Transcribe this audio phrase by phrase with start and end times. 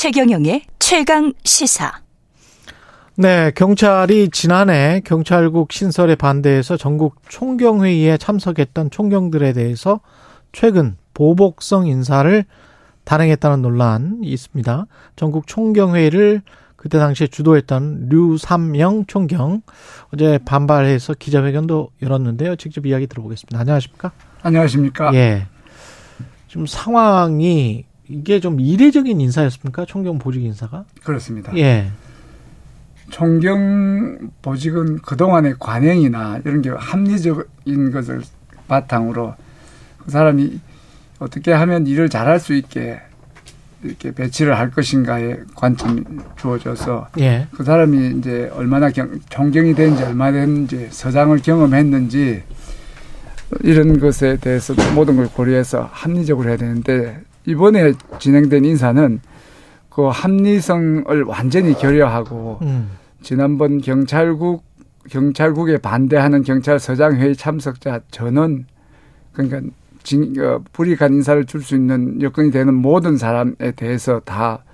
[0.00, 1.92] 최경영의 최강 시사.
[3.16, 10.00] 네, 경찰이 지난해 경찰국 신설에 반대해서 전국 총경회의에 참석했던 총경들에 대해서
[10.52, 12.46] 최근 보복성 인사를
[13.04, 14.86] 단행했다는 논란이 있습니다.
[15.16, 16.40] 전국 총경회의를
[16.76, 19.60] 그때 당시에 주도했던 류삼영 총경
[20.14, 22.56] 어제 반발해서 기자회견도 열었는데요.
[22.56, 23.58] 직접 이야기 들어보겠습니다.
[23.58, 24.12] 안녕하십니까?
[24.40, 25.12] 안녕하십니까?
[25.12, 25.46] 예.
[26.48, 29.84] 지금 상황이 이게 좀 이례적인 인사였습니까?
[29.84, 30.84] 총경 보직 인사가?
[31.04, 31.56] 그렇습니다.
[31.56, 31.90] 예.
[33.10, 38.22] 총경 보직은 그동안의 관행이나 이런 게 합리적인 것을
[38.66, 39.34] 바탕으로
[39.98, 40.60] 그 사람이
[41.20, 43.00] 어떻게 하면 일을 잘할 수 있게
[43.82, 46.02] 이렇게 배치를 할 것인가에 관점이
[46.36, 47.46] 주어져서 예.
[47.52, 52.42] 그 사람이 이제 얼마나 경, 존경이 된지 얼마 됐는지 서장을 경험했는지
[53.62, 59.20] 이런 것에 대해서 모든 걸 고려해서 합리적으로 해야 되는데 이번에 진행된 인사는
[59.88, 62.90] 그 합리성을 완전히 결여하고 음.
[63.22, 64.64] 지난번 경찰국
[65.10, 68.66] 경찰국에 반대하는 경찰서장 회의 참석자 전원
[69.32, 69.60] 그러니까
[70.02, 74.64] 진, 어, 불이익한 인사를 줄 수 있는 여건이 되는 모든 사람에 대해서 다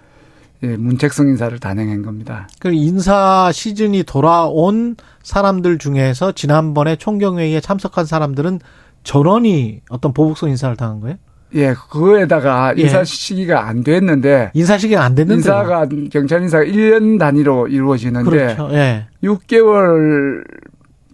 [0.63, 2.49] 예, 문책성 인사를 단행한 겁니다.
[2.61, 8.61] 그 인사 시즌이 돌아온 사람들 중에서 지난번에 총경회의에 참석한 사람들은
[9.05, 11.17] 전원이 어떤 보복성 인사를 당한 거예요?
[11.55, 12.83] 예, 그거에다가 예.
[12.83, 18.69] 인사 시기가 안 됐는데 인사 시기가 안 됐는데 인사가 경찰 인사가 1년 단위로 이루어지는데 그렇죠.
[18.73, 19.07] 예.
[19.23, 20.45] 6개월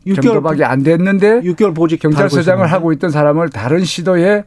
[0.07, 4.45] 6개월 정도밖에 안 됐는데 6개월 보직 경찰서장을 하고 있던 사람을 다른 시도의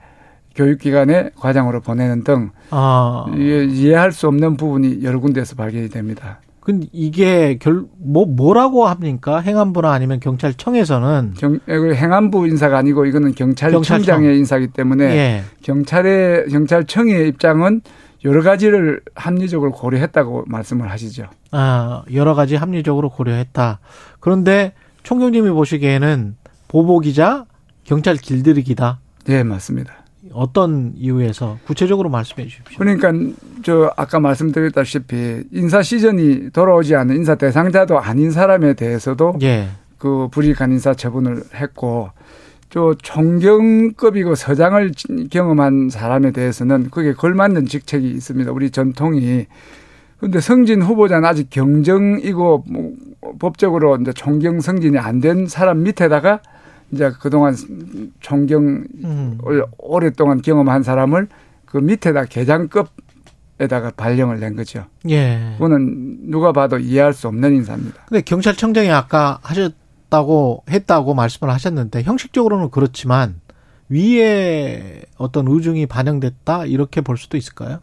[0.55, 3.25] 교육기관의 과장으로 보내는 등 아.
[3.35, 6.39] 이해- 이해할 수 없는 부분이 여러 군데에서 발견이 됩니다.
[6.65, 9.39] 근데 이게 결 뭐 뭐라고 합니까?
[9.39, 14.23] 행안부나 아니면 경찰청에서는 경, 이거 행안부 인사가 아니고 이거는 경찰청장의 경찰청.
[14.35, 15.43] 인사기 때문에 예.
[15.63, 17.81] 경찰의 경찰청의 입장은
[18.25, 21.27] 여러 가지를 합리적으로 고려했다고 말씀을 하시죠.
[21.51, 23.79] 아, 여러 가지 합리적으로 고려했다.
[24.19, 24.73] 그런데
[25.03, 26.35] 총경님이 보시기에는
[26.67, 27.45] 보복이자
[27.83, 28.99] 경찰 길들이기다.
[29.29, 29.93] 예, 맞습니다.
[30.35, 32.77] 어떤 이유에서 구체적으로 말씀해 주십시오.
[32.77, 33.11] 그러니까
[33.63, 39.67] 저 아까 말씀드렸다시피 인사 시즌이 돌아오지 않은 인사 대상자도 아닌 사람에 대해서도 예.
[39.97, 42.09] 그 불이익한 인사 처분을 했고
[42.69, 44.91] 또 총경급이고 서장을
[45.29, 48.51] 경험한 사람에 대해서는 그게 걸맞는 직책이 있습니다.
[48.51, 49.45] 우리 전통이
[50.17, 52.91] 그런데 승진 후보자는 아직 경정이고 뭐
[53.39, 56.41] 법적으로 이제 총경 승진이 안 된 사람 밑에다가
[56.91, 57.55] 이제 그동안
[58.19, 59.37] 총경을 음.
[59.77, 61.27] 오랫동안 경험한 사람을
[61.65, 64.85] 그 밑에다 계장급에다가 발령을 낸 거죠.
[65.09, 65.53] 예.
[65.57, 68.05] 그거는 누가 봐도 이해할 수 없는 인사입니다.
[68.07, 73.41] 근데 경찰청장이 아까 하셨다고 했다고 말씀을 하셨는데 형식적으로는 그렇지만
[73.89, 77.79] 위에 어떤 의중이 반영됐다 이렇게 볼 수도 있을까요?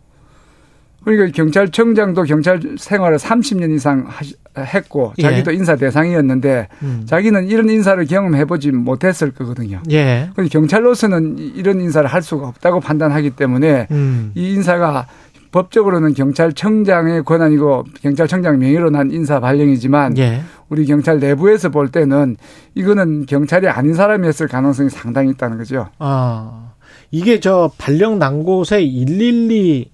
[1.05, 5.23] 그러니까 경찰청장도 경찰 생활을 30년 이상 하시- 했고 예.
[5.23, 7.03] 자기도 인사 대상이었는데 음.
[7.07, 9.81] 자기는 이런 인사를 경험해보지 못했을 거거든요.
[9.91, 10.29] 예.
[10.35, 14.33] 그런데 경찰로서는 이- 이런 인사를 할 수가 없다고 판단하기 때문에 음.
[14.35, 15.07] 이 인사가
[15.53, 20.43] 법적으로는 경찰청장의 권한이고 경찰청장 명의로 난 인사 발령이지만 예.
[20.69, 22.37] 우리 경찰 내부에서 볼 때는
[22.75, 25.89] 이거는 경찰이 아닌 사람이 했을 가능성이 상당히 있다는 거죠.
[25.99, 26.73] 아,
[27.11, 29.91] 이게 저 발령 난 곳에 112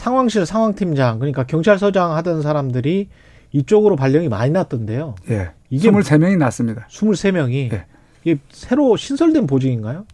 [0.00, 3.08] 상황실 상황팀장, 그러니까 경찰서장 하던 사람들이
[3.52, 5.14] 이쪽으로 발령이 많이 났던데요.
[5.30, 5.52] 예.
[5.70, 6.86] 이게 23명이 났습니다.
[6.90, 7.72] 23명이.
[7.72, 7.86] 예.
[8.22, 10.04] 이게 새로 신설된 보직인가요?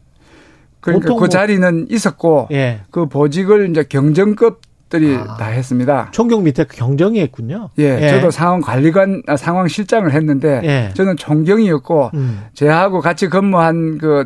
[0.81, 2.83] 그러니까 보통 그 뭐- 자리는 있었고 예.
[2.93, 5.37] 그 보직을 이제 경정급들이 아.
[5.37, 6.11] 다 했습니다.
[6.13, 7.71] 총경 밑에 경정이 했군요.
[7.79, 10.91] 예, 저도 상황 관리관, 아, 상황 실장을 했는데 예.
[10.95, 12.43] 저는 총경이었고 음.
[12.55, 14.25] 제하고 같이 근무한 그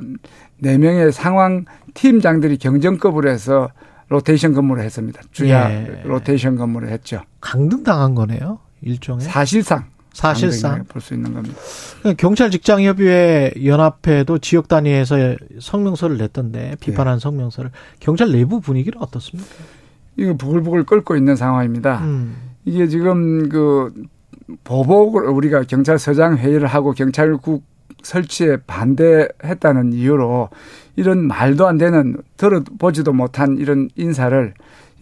[0.58, 3.68] 네 명의 상황 팀장들이 경정급으로 해서
[4.08, 5.20] 로테이션 근무를 했습니다.
[5.32, 6.02] 주야 예.
[6.04, 7.22] 로테이션 근무를 했죠.
[7.40, 8.58] 강등 당한 거네요.
[8.82, 9.24] 일종의.
[9.24, 10.84] 사실상 사실상.
[10.84, 11.56] 볼 수 있는 겁니다.
[12.00, 15.16] 그러니까 경찰 직장 협의회 연합회도 지역 단위에서
[15.60, 17.70] 성명서를 냈던데 비판한 성명서를
[18.00, 19.50] 경찰 내부 분위기는 어떻습니까?
[20.16, 21.98] 이거 부글부글 끓고 있는 상황입니다.
[22.04, 22.36] 음.
[22.64, 23.92] 이게 지금 그
[24.64, 27.64] 보복을 우리가 경찰서장 회의를 하고 경찰국
[28.02, 30.50] 설치에 반대했다는 이유로
[30.96, 34.54] 이런 말도 안 되는 들어보지도 못한 이런 인사를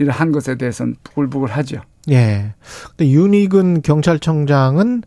[0.09, 1.81] 한 것에 대해서는 부글부글 하죠.
[2.11, 2.55] 예.
[2.91, 5.03] 근데 윤희근 경찰청장은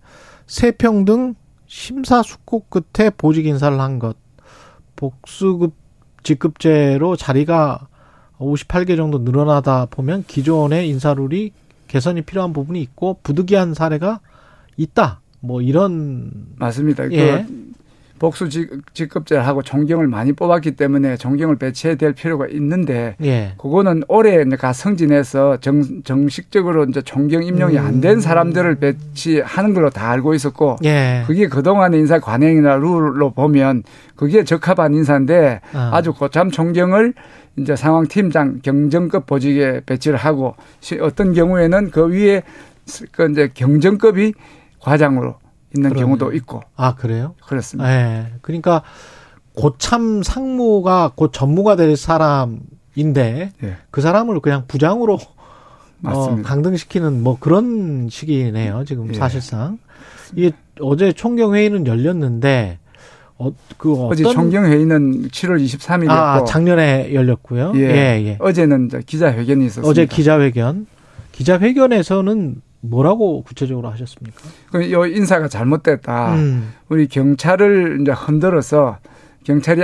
[0.45, 1.35] 세평등
[1.67, 4.15] 심사숙고 끝에 보직 인사를 한 것.
[4.95, 5.73] 복수급
[6.23, 7.87] 직급제로 자리가
[8.39, 11.51] 58개 정도 늘어나다 보면 기존의 인사룰이
[11.87, 14.19] 개선이 필요한 부분이 있고 부득이한 사례가
[14.77, 15.21] 있다.
[15.39, 17.11] 뭐 이런 맞습니다.
[17.11, 17.45] 예.
[17.47, 17.67] 그
[18.19, 18.49] 복수
[18.93, 23.53] 직급제를 하고 총경을 많이 뽑았기 때문에 총경을 배치해야 될 필요가 있는데 예.
[23.57, 30.33] 그거는 올해 가 승진해서 정, 정식적으로 이제 총경 임용이 안된 사람들을 배치하는 걸로 다 알고
[30.33, 31.23] 있었고 예.
[31.27, 33.83] 그게 그동안의 인사 관행이나 룰로 보면
[34.15, 35.89] 그게 적합한 인사인데 어.
[35.93, 37.13] 아주 고참 총경을
[37.57, 40.55] 이제 상황 팀장 경정급 보직에 배치를 하고
[41.01, 42.43] 어떤 경우에는 그 위에
[43.11, 44.33] 그 이제 경정급이
[44.79, 45.35] 과장으로
[45.75, 46.05] 있는 그러네.
[46.05, 46.61] 경우도 있고.
[46.75, 47.35] 아 그래요?
[47.45, 47.89] 그렇습니다.
[47.89, 48.33] 네.
[48.41, 48.83] 그러니까
[49.55, 53.77] 고참 상무가 곧 전무가 될 사람인데 네.
[53.91, 55.17] 그 사람을 그냥 부장으로
[56.03, 58.85] 어, 강등시키는 뭐 그런 식이네요.
[58.85, 59.13] 지금 네.
[59.15, 59.79] 사실상
[60.35, 62.77] 이게 어제 총경 회의는 열렸는데
[63.39, 67.73] 어, 그 어제 총경 회의는 7월 23일이었고 아, 작년에 열렸고요.
[67.75, 67.81] 예.
[67.81, 68.37] 예, 예.
[68.39, 69.89] 어제는 기자회견이 있었습니다.
[69.89, 70.87] 어제 기자회견.
[71.31, 74.41] 기자회견에서는 뭐라고 구체적으로 하셨습니까?
[74.71, 76.35] 그 인사가 잘못됐다.
[76.35, 76.73] 음.
[76.89, 78.99] 우리 경찰을 이제 흔들어서
[79.43, 79.81] 경찰이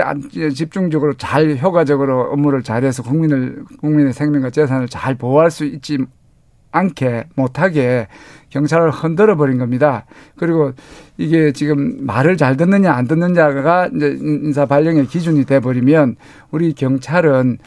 [0.53, 5.99] 집중적으로 잘 효과적으로 업무를 잘해서 국민을 국민의 생명과 재산을 잘 보호할 수 있지
[6.71, 8.07] 않게 못하게
[8.49, 10.05] 경찰을 흔들어 버린 겁니다.
[10.35, 10.73] 그리고
[11.17, 16.17] 이게 지금 말을 잘 듣느냐 안 듣느냐가 이제 인사 발령의 기준이 돼 버리면
[16.51, 17.59] 우리 경찰은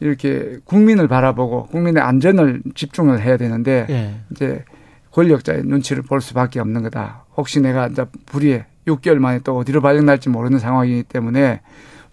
[0.00, 4.14] 이렇게 국민을 바라보고 국민의 안전을 집중을 해야 되는데 예.
[4.30, 4.64] 이제
[5.12, 7.24] 권력자의 눈치를 볼 수밖에 없는 거다.
[7.36, 11.60] 혹시 내가 이제 불의에 6개월 만에 또 어디로 발령날지 모르는 상황이기 때문에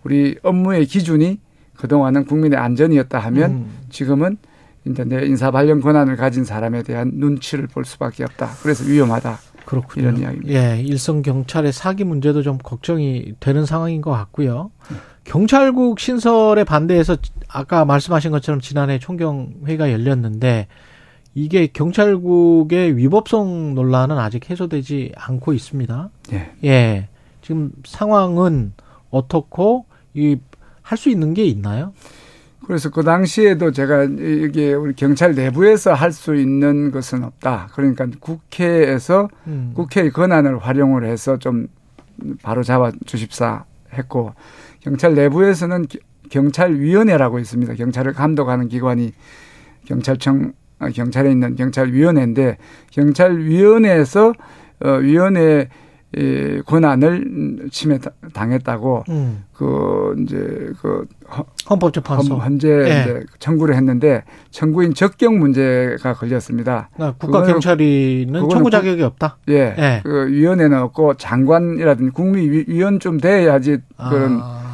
[0.04, 1.40] 우리 업무의 기준이
[1.76, 3.78] 그동안은 국민의 안전이었다 하면 음.
[3.90, 4.38] 지금은
[4.86, 8.50] 이제 내 인사 발령 권한을 가진 사람에 대한 눈치를 볼 수밖에 없다.
[8.62, 9.38] 그래서 위험하다.
[9.66, 10.08] 그렇군요.
[10.08, 10.54] 이런 이야기입니다.
[10.54, 14.72] 예, 일선 경찰의 사기 문제도 좀 걱정이 되는 상황인 것 같고요.
[14.92, 14.98] 음.
[15.28, 17.18] 경찰국 신설에 반대해서
[17.50, 20.68] 아까 말씀하신 것처럼 지난해 총경 회의가 열렸는데
[21.36, 26.10] 이게 경찰국의 위법성 논란은 아직 해소되지 않고 있습니다.
[26.34, 26.52] 예.
[26.64, 27.10] 예.
[27.42, 28.74] 지금 상황은
[29.12, 30.38] 어떻고 이
[30.88, 31.92] 할 수 있는 게 있나요?
[32.66, 37.68] 그래서 그 당시에도 제가 이게 우리 경찰 내부에서 할 수 있는 것은 없다.
[37.74, 39.74] 그러니까 국회에서 음.
[39.76, 41.68] 국회의 권한을 활용을 해서 좀
[42.42, 44.34] 바로 잡아 주십사 했고
[44.88, 45.86] 경찰 내부에서는
[46.30, 47.74] 경찰위원회라고 있습니다.
[47.74, 49.12] 경찰을 감독하는 기관이
[49.86, 52.58] 경찰청 아, 경찰에 있는 경찰위원회인데
[52.92, 54.34] 경찰위원회에서
[54.84, 55.68] 어 위원회
[56.14, 58.00] 의 권한을 침해
[58.34, 59.44] 당했다고 음.
[59.52, 61.06] 그 이제 그
[61.70, 63.02] 헌법재판소 현재 예.
[63.02, 66.90] 이제 청구를 했는데 청구인 적격 문제가 걸렸습니다.
[66.98, 69.38] 아, 국가 경찰이는 청구 자격이 없다.
[69.50, 70.02] 예, 예.
[70.02, 74.67] 그 위원회는 없고 장관이라든지 국무위원 좀 돼야지 그런 아.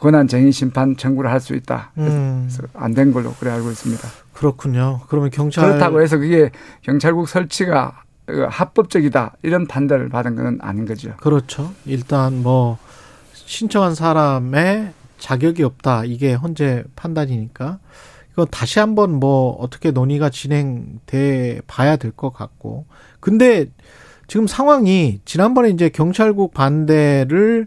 [0.00, 1.92] 권한 쟁의 심판 청구를 할 수 있다.
[1.98, 2.48] 음.
[2.48, 4.08] 그래서 안된 걸로 그래 알고 있습니다.
[4.32, 5.00] 그렇군요.
[5.08, 6.50] 그러면 경찰 그렇다고 해서 그게
[6.82, 8.02] 경찰국 설치가
[8.48, 11.14] 합법적이다 이런 판단을 받은 것은 아닌 거죠.
[11.18, 11.72] 그렇죠.
[11.84, 12.78] 일단 뭐
[13.34, 17.78] 신청한 사람의 자격이 없다 이게 현재 판단이니까
[18.32, 22.86] 이거 다시 한번 뭐 어떻게 논의가 진행돼 봐야 될 것 같고
[23.20, 23.66] 근데
[24.28, 27.66] 지금 상황이 지난번에 이제 경찰국 반대를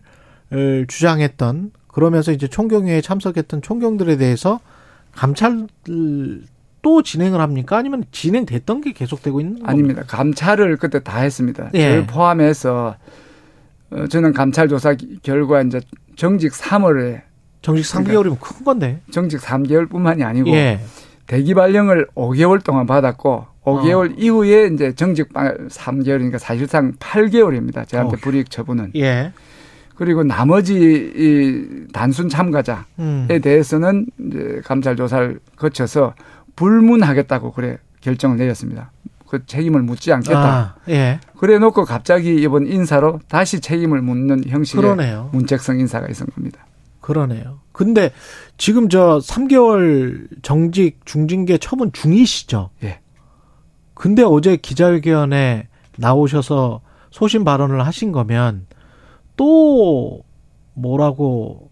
[0.88, 4.60] 주장했던 그러면서 이제 총경회에 참석했던 총경들에 대해서
[5.14, 5.66] 감찰
[6.82, 7.78] 또 진행을 합니까?
[7.78, 9.72] 아니면 진행됐던 게 계속되고 있는 겁니까?
[9.72, 10.04] 아닙니다.
[10.06, 11.70] 감찰을 그때 다 했습니다.
[11.74, 11.88] 예.
[11.88, 12.98] 저를 포함해서
[13.92, 15.80] 어, 저는 감찰 조사 결과 이제
[16.18, 17.22] 정직 3월에
[17.62, 19.00] 정직 3개월이면 그러니까 큰 건데.
[19.10, 20.82] 정직 3개월뿐만이 아니고 예.
[21.28, 24.16] 대기 발령을 5개월 동안 받았고 5개월 어.
[24.18, 27.88] 이후에 이제 정직 3개월이니까 사실상 8개월입니다.
[27.88, 28.20] 저한테 어.
[28.22, 28.92] 불이익 처분은.
[28.98, 29.32] 예.
[29.96, 30.76] 그리고 나머지
[31.16, 33.28] 이 단순 참가자에 음.
[33.42, 36.14] 대해서는 이제 감찰 조사를 거쳐서
[36.56, 38.92] 불문하겠다고 그래 결정을 내렸습니다.
[39.28, 40.40] 그 책임을 묻지 않겠다.
[40.40, 41.20] 아, 예.
[41.38, 45.30] 그래 놓고 갑자기 이번 인사로 다시 책임을 묻는 형식의 그러네요.
[45.34, 46.66] 문책성 인사가 있은 겁니다.
[47.02, 47.60] 그러네요.
[47.72, 48.12] 근데
[48.58, 52.70] 지금 저 3개월 정직 중징계 처분 중이시죠?
[52.84, 53.00] 예.
[53.94, 58.68] 근데 어제 기자회견에 나오셔서 소신 발언을 하신 거면
[59.36, 60.24] 또
[60.74, 61.70] 뭐라고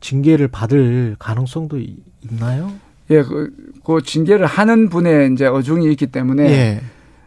[0.00, 1.78] 징계를 받을 가능성도
[2.22, 2.72] 있나요?
[3.10, 3.52] 예, 그,
[3.84, 6.80] 그 징계를 하는 분의 이제 어중이 있기 때문에 예.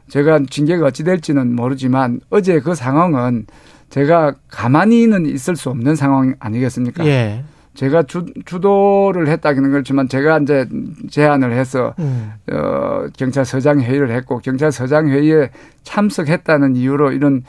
[0.09, 3.45] 제가 징계가 어찌 될지는 모르지만 어제 그 상황은
[3.89, 7.05] 제가 가만히는 있을 수 없는 상황 아니겠습니까?
[7.05, 7.43] 예.
[7.75, 10.67] 제가 주, 주도를 했다기는 그렇지만 제가 이제
[11.09, 12.33] 제안을 해서 음.
[12.51, 15.51] 어, 경찰서장 회의를 했고 경찰서장 회의에
[15.83, 17.43] 참석했다는 이유로 이런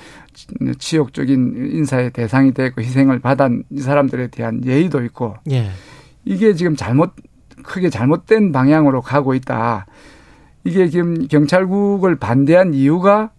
[0.79, 5.71] 치욕적인 인사의 대상이 되고 희생을 받은 이 사람들에 대한 예의도 있고 예.
[6.25, 7.13] 이게 지금 잘못
[7.63, 9.87] 크게 잘못된 방향으로 가고 있다.
[10.65, 13.31] 이게 지금 경찰국을 반대한 이유가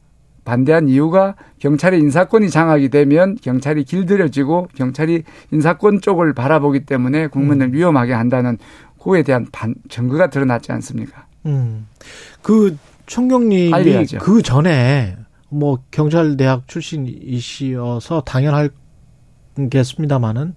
[0.43, 7.73] 반대한 이유가 경찰의 인사권이 장악이 되면 경찰이 길들여지고 경찰이 인사권 쪽을 바라보기 때문에 국민을 음.
[7.73, 8.57] 위험하게 한다는
[9.03, 11.25] 그에 대한 반, 증거가 드러났지 않습니까?
[11.45, 11.87] 음.
[12.41, 13.73] 그 총경님이.
[14.19, 15.17] 그 전에
[15.49, 20.55] 뭐 경찰대학 출신이시어서 당연하겠습니다만은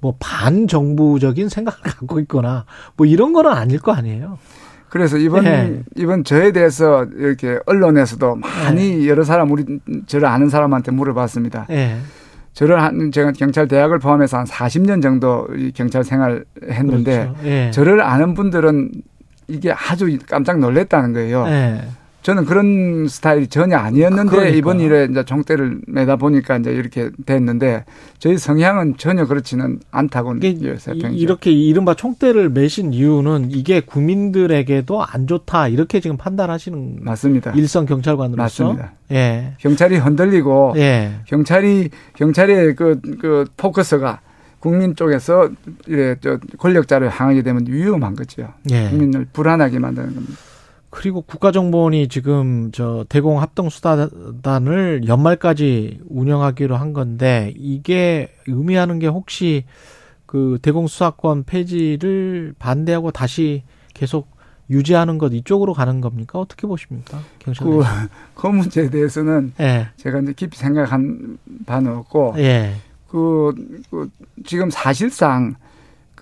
[0.00, 2.64] 뭐 반정부적인 생각을 갖고 있거나
[2.96, 4.38] 뭐 이런 거는 아닐 거 아니에요.
[4.88, 5.82] 그래서 이번 네.
[5.96, 9.64] 이번 저에 대해서 이렇게 언론에서도 많이 여러 사람 우리
[10.06, 11.66] 저를 아는 사람한테 물어봤습니다.
[11.70, 11.96] 예.
[12.52, 17.48] 저를 한 제가 경찰 대학을 포함해서 한 40년 정도 이 경찰 생활 했는데 그렇죠.
[17.48, 17.70] 예.
[17.70, 18.90] 저를 아는 분들은
[19.48, 21.44] 이게 아주 깜짝 놀랐다는 거예요.
[22.26, 22.26] 예.
[22.26, 24.56] 저는 그런 스타일이 전혀 아니었는데 그러니까.
[24.56, 27.84] 이번 일에 이제 총대를 매다 보니까 이제 이렇게 됐는데
[28.18, 30.74] 저희 성향은 전혀 그렇지는 않다고 느껴요.
[31.14, 37.52] 이- 이렇게 이른바 총대를 매신 이유는 이게 국민들에게도 안 좋다 이렇게 지금 판단하시는 맞습니다.
[37.52, 38.92] 일선 경찰관으로서 맞습니다.
[39.12, 39.52] 예.
[39.58, 41.12] 경찰이 흔들리고 예.
[41.26, 44.20] 경찰이 경찰의 그, 그 포커스가
[44.58, 45.48] 국민 쪽에서
[45.86, 48.48] 이래 저 권력자를 향하게 되면 위험한 거죠.
[48.72, 48.88] 예.
[48.88, 50.34] 국민을 불안하게 만드는 겁니다.
[50.90, 59.64] 그리고 국가정보원이 지금 저 대공 합동 수사단을 연말까지 운영하기로 한 건데 이게 의미하는 게 혹시
[60.26, 63.62] 그 대공 수사권 폐지를 반대하고 다시
[63.94, 64.36] 계속
[64.68, 66.38] 유지하는 것 이쪽으로 가는 겁니까?
[66.38, 67.20] 어떻게 보십니까?
[67.38, 67.66] 경찰.
[67.66, 67.82] 그,
[68.34, 69.88] 그 문제에 대해서는 예.
[69.96, 72.74] 제가 이제 깊이 생각한 바는 없고 예.
[73.08, 73.54] 그,
[73.90, 74.10] 그
[74.44, 75.54] 지금 사실상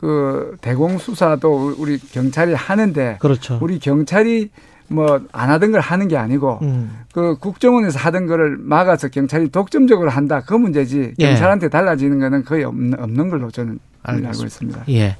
[0.04, 3.58] 그 대공 수사도 우리 경찰이 하는데 그렇죠.
[3.62, 4.50] 우리 경찰이
[4.88, 6.99] 뭐 안 하던 걸 하는 게 아니고 음.
[7.12, 11.26] 그 국정원에서 하던 거를 막아서 경찰이 독점적으로 한다 그 문제지 예.
[11.26, 14.46] 경찰한테 달라지는 거는 거의 없는, 없는 걸로 저는 알고 알겠습니다.
[14.46, 14.84] 있습니다.
[14.90, 15.16] 예.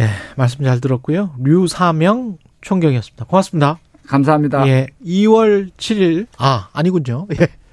[0.00, 0.08] 예.
[0.36, 1.30] 말씀 잘 들었고요.
[1.38, 3.24] 류사명 총경이었습니다.
[3.26, 3.78] 고맙습니다.
[4.08, 4.66] 감사합니다.
[4.66, 4.88] 예.
[5.06, 6.26] 2월 7일.
[6.38, 7.28] 아, 아니군요.
[7.40, 7.46] 예.